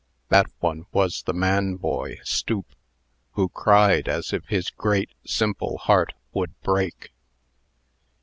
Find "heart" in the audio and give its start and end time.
5.77-6.13